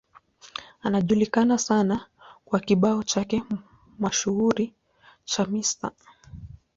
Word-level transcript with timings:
Anajulikana 0.81 1.57
sana 1.57 2.05
kwa 2.45 2.59
kibao 2.59 3.03
chake 3.03 3.43
mashuhuri 3.99 4.73
cha 5.25 5.45
Mr. 5.45 5.91